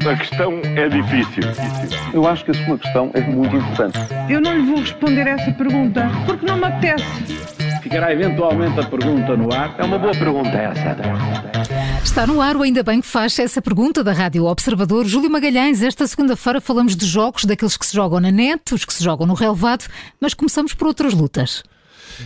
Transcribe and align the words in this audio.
A 0.00 0.16
questão 0.16 0.58
é 0.64 0.88
difícil. 0.88 1.42
Eu 2.14 2.26
acho 2.26 2.46
que 2.46 2.50
a 2.50 2.54
sua 2.54 2.78
questão 2.78 3.10
é 3.12 3.20
muito 3.20 3.54
importante. 3.54 3.98
Eu 4.30 4.40
não 4.40 4.56
lhe 4.56 4.62
vou 4.62 4.80
responder 4.80 5.26
essa 5.26 5.52
pergunta 5.52 6.10
porque 6.24 6.46
não 6.46 6.56
me 6.56 6.64
apetece. 6.64 7.04
Ficará 7.82 8.10
eventualmente 8.10 8.80
a 8.80 8.84
pergunta 8.84 9.36
no 9.36 9.52
ar. 9.52 9.76
É 9.78 9.84
uma 9.84 9.98
boa 9.98 10.12
pergunta 10.12 10.48
essa. 10.48 10.96
Está 12.02 12.26
no 12.26 12.40
ar 12.40 12.56
o 12.56 12.62
Ainda 12.62 12.82
Bem 12.82 13.02
que 13.02 13.06
faz 13.06 13.38
essa 13.38 13.60
pergunta 13.60 14.02
da 14.02 14.14
Rádio 14.14 14.46
Observador. 14.46 15.04
Júlio 15.04 15.30
Magalhães, 15.30 15.82
esta 15.82 16.06
segunda-feira 16.06 16.58
falamos 16.58 16.96
de 16.96 17.04
jogos, 17.04 17.44
daqueles 17.44 17.76
que 17.76 17.84
se 17.84 17.94
jogam 17.94 18.18
na 18.18 18.30
net, 18.30 18.72
os 18.72 18.86
que 18.86 18.94
se 18.94 19.04
jogam 19.04 19.26
no 19.26 19.34
relevado, 19.34 19.84
mas 20.18 20.32
começamos 20.32 20.72
por 20.72 20.86
outras 20.86 21.12
lutas. 21.12 21.62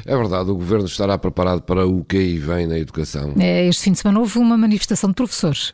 É 0.07 0.17
verdade, 0.17 0.51
o 0.51 0.55
governo 0.55 0.87
estará 0.87 1.19
preparado 1.19 1.63
para 1.63 1.85
o 1.85 2.05
que 2.05 2.17
aí 2.17 2.39
vem 2.39 2.69
na 2.69 2.79
educação. 2.79 3.35
É, 3.41 3.67
este 3.67 3.83
fim 3.83 3.93
de 3.93 3.99
semana 3.99 4.21
houve 4.21 4.39
uma 4.39 4.57
manifestação 4.57 5.11
de 5.11 5.17
professores. 5.17 5.73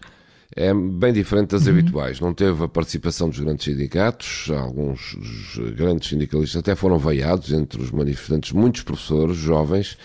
É 0.54 0.72
bem 0.74 1.12
diferente 1.12 1.50
das 1.50 1.66
uhum. 1.66 1.72
habituais. 1.72 2.20
Não 2.20 2.34
teve 2.34 2.62
a 2.64 2.68
participação 2.68 3.28
dos 3.28 3.40
grandes 3.40 3.64
sindicatos, 3.64 4.50
alguns 4.50 5.14
dos 5.14 5.74
grandes 5.74 6.10
sindicalistas 6.10 6.60
até 6.60 6.74
foram 6.74 6.98
veiados 6.98 7.52
entre 7.52 7.80
os 7.80 7.90
manifestantes, 7.90 8.52
muitos 8.52 8.82
professores 8.82 9.36
jovens 9.36 9.96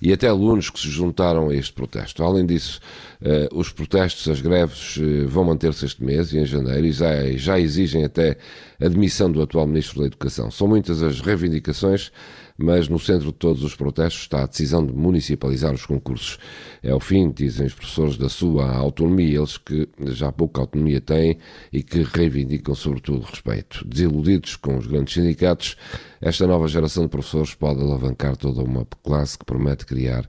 e 0.00 0.12
até 0.12 0.28
alunos 0.28 0.70
que 0.70 0.78
se 0.78 0.88
juntaram 0.88 1.48
a 1.48 1.54
este 1.54 1.72
protesto. 1.72 2.22
Além 2.22 2.46
disso, 2.46 2.80
eh, 3.20 3.48
os 3.52 3.70
protestos, 3.70 4.28
as 4.28 4.40
greves 4.40 4.98
eh, 5.00 5.24
vão 5.26 5.44
manter-se 5.44 5.86
este 5.86 6.04
mês 6.04 6.32
e 6.32 6.38
em 6.38 6.46
janeiro 6.46 6.86
e 6.86 6.92
já, 6.92 7.32
já 7.32 7.58
exigem 7.58 8.04
até 8.04 8.36
a 8.80 8.88
demissão 8.88 9.32
do 9.32 9.42
atual 9.42 9.66
Ministro 9.66 10.00
da 10.00 10.06
Educação. 10.06 10.50
São 10.50 10.68
muitas 10.68 11.02
as 11.02 11.20
reivindicações 11.20 12.12
mas 12.58 12.88
no 12.88 12.98
centro 12.98 13.26
de 13.26 13.32
todos 13.32 13.62
os 13.62 13.74
protestos 13.74 14.22
está 14.22 14.42
a 14.42 14.46
decisão 14.46 14.84
de 14.84 14.92
municipalizar 14.92 15.74
os 15.74 15.84
concursos. 15.84 16.38
É 16.82 16.94
o 16.94 17.00
fim, 17.00 17.30
dizem 17.30 17.66
os 17.66 17.74
professores, 17.74 18.16
da 18.16 18.28
sua 18.28 18.70
autonomia, 18.76 19.38
eles 19.38 19.58
que 19.58 19.88
já 20.06 20.32
pouca 20.32 20.60
autonomia 20.60 21.00
têm 21.00 21.38
e 21.72 21.82
que 21.82 22.02
reivindicam 22.02 22.74
sobretudo 22.74 23.24
respeito. 23.24 23.86
Desiludidos 23.86 24.56
com 24.56 24.76
os 24.78 24.86
grandes 24.86 25.14
sindicatos, 25.14 25.76
esta 26.20 26.46
nova 26.46 26.66
geração 26.68 27.04
de 27.04 27.10
professores 27.10 27.54
pode 27.54 27.80
alavancar 27.80 28.36
toda 28.36 28.62
uma 28.62 28.86
classe 29.02 29.38
que 29.38 29.44
promete 29.44 29.84
criar 29.84 30.28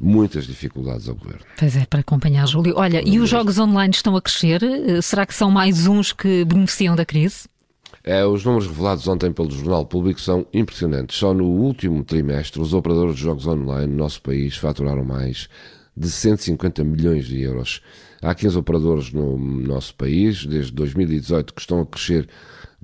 muitas 0.00 0.46
dificuldades 0.46 1.08
ao 1.08 1.14
governo. 1.14 1.40
Pois 1.58 1.76
é, 1.76 1.86
para 1.86 2.00
acompanhar, 2.00 2.46
Júlio. 2.46 2.74
Olha, 2.76 3.02
e 3.06 3.18
os 3.18 3.28
jogos 3.28 3.58
online 3.58 3.94
estão 3.94 4.14
a 4.16 4.22
crescer? 4.22 4.60
Será 5.02 5.24
que 5.24 5.34
são 5.34 5.50
mais 5.50 5.86
uns 5.86 6.12
que 6.12 6.44
beneficiam 6.44 6.94
da 6.94 7.04
crise? 7.04 7.48
É, 8.02 8.24
os 8.24 8.44
números 8.44 8.68
revelados 8.68 9.08
ontem 9.08 9.32
pelo 9.32 9.50
Jornal 9.50 9.84
Público 9.84 10.20
são 10.20 10.46
impressionantes. 10.54 11.16
Só 11.16 11.34
no 11.34 11.44
último 11.44 12.04
trimestre, 12.04 12.60
os 12.60 12.72
operadores 12.72 13.16
de 13.16 13.22
jogos 13.22 13.46
online 13.46 13.92
no 13.92 13.98
nosso 13.98 14.22
país 14.22 14.56
faturaram 14.56 15.04
mais 15.04 15.48
de 15.96 16.08
150 16.08 16.84
milhões 16.84 17.26
de 17.26 17.40
euros. 17.40 17.82
Há 18.22 18.34
15 18.34 18.58
operadores 18.58 19.12
no 19.12 19.36
nosso 19.36 19.94
país, 19.94 20.46
desde 20.46 20.72
2018, 20.72 21.54
que 21.54 21.60
estão 21.60 21.80
a 21.80 21.86
crescer 21.86 22.28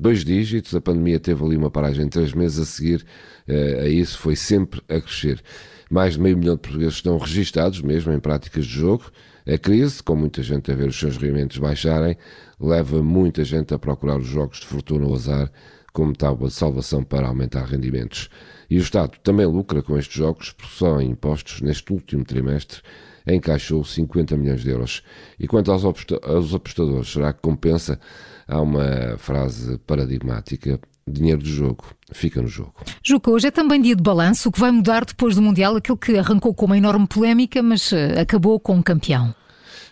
dois 0.02 0.24
dígitos. 0.24 0.74
A 0.74 0.80
pandemia 0.80 1.18
teve 1.18 1.42
ali 1.44 1.56
uma 1.56 1.70
paragem 1.70 2.04
de 2.04 2.10
três 2.10 2.34
meses 2.34 2.58
a 2.58 2.66
seguir 2.66 3.06
eh, 3.46 3.82
a 3.84 3.88
isso, 3.88 4.18
foi 4.18 4.36
sempre 4.36 4.82
a 4.88 5.00
crescer. 5.00 5.40
Mais 5.88 6.14
de 6.14 6.20
meio 6.20 6.36
milhão 6.36 6.56
de 6.56 6.62
portugueses 6.62 6.94
estão 6.94 7.16
registados 7.16 7.80
mesmo 7.80 8.12
em 8.12 8.18
práticas 8.18 8.66
de 8.66 8.72
jogo. 8.72 9.04
A 9.46 9.56
crise, 9.58 10.02
com 10.02 10.16
muita 10.16 10.42
gente 10.42 10.70
a 10.70 10.74
ver 10.74 10.88
os 10.88 10.98
seus 10.98 11.16
rendimentos 11.16 11.58
baixarem, 11.58 12.16
leva 12.60 13.02
muita 13.02 13.44
gente 13.44 13.72
a 13.72 13.78
procurar 13.78 14.18
os 14.18 14.26
jogos 14.26 14.60
de 14.60 14.66
fortuna 14.66 15.06
ou 15.06 15.14
azar 15.14 15.50
como 15.92 16.14
tábua 16.14 16.48
de 16.48 16.54
salvação 16.54 17.04
para 17.04 17.28
aumentar 17.28 17.64
rendimentos. 17.64 18.30
E 18.70 18.78
o 18.78 18.80
Estado 18.80 19.18
também 19.22 19.46
lucra 19.46 19.82
com 19.82 19.98
estes 19.98 20.16
jogos, 20.16 20.52
porque 20.52 20.74
só 20.74 21.00
em 21.00 21.10
impostos, 21.10 21.60
neste 21.60 21.92
último 21.92 22.24
trimestre, 22.24 22.80
encaixou 23.26 23.84
50 23.84 24.36
milhões 24.36 24.62
de 24.62 24.70
euros. 24.70 25.02
E 25.38 25.46
quanto 25.46 25.70
aos, 25.70 25.84
aos 25.84 26.54
apostadores, 26.54 27.12
será 27.12 27.32
que 27.32 27.40
compensa? 27.40 27.98
Há 28.46 28.60
uma 28.60 29.16
frase 29.18 29.78
paradigmática 29.78 30.80
dinheiro 31.06 31.42
do 31.42 31.48
jogo 31.48 31.84
fica 32.12 32.40
no 32.40 32.48
jogo. 32.48 32.74
Juca, 33.02 33.30
hoje 33.30 33.48
é 33.48 33.50
também 33.50 33.80
dia 33.80 33.96
de 33.96 34.02
balanço, 34.02 34.48
o 34.48 34.52
que 34.52 34.60
vai 34.60 34.70
mudar 34.70 35.04
depois 35.04 35.34
do 35.34 35.42
Mundial, 35.42 35.76
aquilo 35.76 35.96
que 35.96 36.16
arrancou 36.16 36.54
com 36.54 36.66
uma 36.66 36.78
enorme 36.78 37.06
polémica, 37.06 37.62
mas 37.62 37.92
eh, 37.92 38.20
acabou 38.20 38.60
com 38.60 38.74
um 38.74 38.82
campeão. 38.82 39.34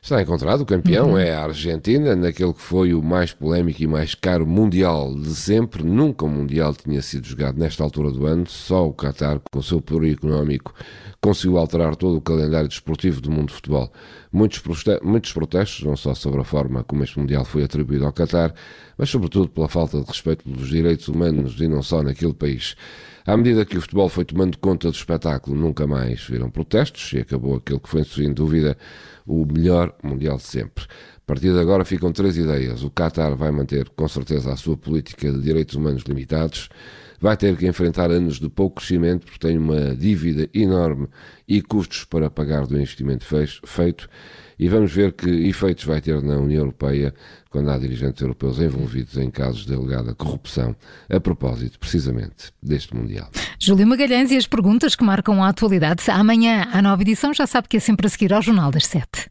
Está 0.02 0.22
encontrado, 0.22 0.62
o 0.62 0.66
campeão 0.66 1.10
uhum. 1.10 1.18
é 1.18 1.34
a 1.34 1.42
Argentina, 1.42 2.16
naquele 2.16 2.54
que 2.54 2.62
foi 2.62 2.94
o 2.94 3.02
mais 3.02 3.34
polémico 3.34 3.82
e 3.82 3.86
mais 3.86 4.14
caro 4.14 4.46
Mundial 4.46 5.14
de 5.14 5.34
sempre. 5.34 5.82
Nunca 5.82 6.24
um 6.24 6.30
Mundial 6.30 6.74
tinha 6.74 7.02
sido 7.02 7.26
jogado 7.26 7.58
nesta 7.58 7.84
altura 7.84 8.10
do 8.10 8.24
ano, 8.24 8.46
só 8.48 8.88
o 8.88 8.94
Qatar, 8.94 9.40
com 9.52 9.58
o 9.58 9.62
seu 9.62 9.82
poder 9.82 10.12
económico, 10.12 10.72
conseguiu 11.20 11.58
alterar 11.58 11.96
todo 11.96 12.16
o 12.16 12.20
calendário 12.20 12.68
desportivo 12.68 13.20
do 13.20 13.30
mundo 13.30 13.48
de 13.48 13.54
futebol. 13.54 13.92
Muitos, 14.32 14.62
muitos 15.02 15.32
protestos, 15.32 15.84
não 15.84 15.96
só 15.96 16.14
sobre 16.14 16.40
a 16.40 16.44
forma 16.44 16.82
como 16.82 17.04
este 17.04 17.18
Mundial 17.18 17.44
foi 17.44 17.62
atribuído 17.62 18.06
ao 18.06 18.12
Qatar, 18.12 18.54
mas 18.96 19.10
sobretudo 19.10 19.48
pela 19.48 19.68
falta 19.68 20.00
de 20.00 20.06
respeito 20.06 20.44
pelos 20.44 20.68
direitos 20.68 21.08
humanos 21.08 21.60
e 21.60 21.68
não 21.68 21.82
só 21.82 22.02
naquele 22.02 22.32
país. 22.32 22.74
À 23.26 23.36
medida 23.36 23.66
que 23.66 23.76
o 23.76 23.80
futebol 23.82 24.08
foi 24.08 24.24
tomando 24.24 24.56
conta 24.58 24.90
do 24.90 24.94
espetáculo, 24.94 25.54
nunca 25.54 25.86
mais 25.86 26.22
viram 26.22 26.50
protestos 26.50 27.12
e 27.12 27.18
acabou 27.18 27.56
aquele 27.56 27.78
que 27.78 27.88
foi, 27.88 28.02
sem 28.02 28.32
dúvida, 28.32 28.76
o 29.26 29.44
melhor 29.44 29.94
Mundial 30.02 30.38
de 30.38 30.44
sempre. 30.44 30.84
A 30.84 31.26
partir 31.26 31.52
de 31.52 31.60
agora 31.60 31.84
ficam 31.84 32.10
três 32.12 32.36
ideias. 32.36 32.82
O 32.82 32.90
Qatar 32.90 33.36
vai 33.36 33.52
manter, 33.52 33.88
com 33.90 34.08
certeza, 34.08 34.52
a 34.52 34.56
sua 34.56 34.76
política 34.76 35.30
de 35.30 35.40
direitos 35.40 35.76
humanos 35.76 36.02
limitados, 36.02 36.70
vai 37.20 37.36
ter 37.36 37.56
que 37.56 37.66
enfrentar 37.66 38.10
anos 38.10 38.40
de 38.40 38.48
pouco 38.48 38.76
crescimento, 38.76 39.26
porque 39.26 39.46
tem 39.46 39.58
uma 39.58 39.94
dívida 39.94 40.48
enorme 40.54 41.06
e 41.46 41.60
custos 41.60 42.04
para 42.04 42.30
pagar 42.30 42.66
do 42.66 42.76
investimento 42.76 43.24
feito, 43.24 44.08
e 44.58 44.68
vamos 44.68 44.92
ver 44.92 45.12
que 45.12 45.28
efeitos 45.48 45.84
vai 45.84 46.00
ter 46.00 46.22
na 46.22 46.36
União 46.36 46.60
Europeia 46.60 47.14
quando 47.50 47.70
há 47.70 47.78
dirigentes 47.78 48.20
europeus 48.22 48.58
envolvidos 48.58 49.16
em 49.16 49.30
casos 49.30 49.66
de 49.66 49.74
alegada 49.74 50.14
corrupção, 50.14 50.74
a 51.08 51.20
propósito, 51.20 51.78
precisamente, 51.78 52.52
deste 52.62 52.94
Mundial. 52.94 53.30
Júlio 53.58 53.86
Magalhães 53.86 54.30
e 54.30 54.36
as 54.36 54.46
perguntas 54.46 54.94
que 54.94 55.04
marcam 55.04 55.42
a 55.42 55.48
atualidade. 55.48 56.10
Amanhã, 56.10 56.68
a 56.72 56.80
nova 56.80 57.02
edição, 57.02 57.34
já 57.34 57.46
sabe 57.46 57.68
que 57.68 57.76
é 57.76 57.80
sempre 57.80 58.06
a 58.06 58.10
seguir 58.10 58.32
ao 58.32 58.42
Jornal 58.42 58.70
das 58.70 58.86
Sete. 58.86 59.30